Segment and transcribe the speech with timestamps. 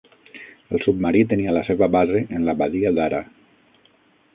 [0.77, 3.23] El submarí tenia la seva base en la Badia d'Ara.